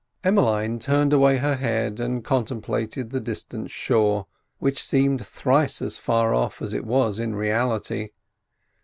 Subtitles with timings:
[0.23, 4.25] Emmeline turned away her head and contemplated the distant shore,
[4.57, 8.09] which seemed thrice as far off as it was in reality.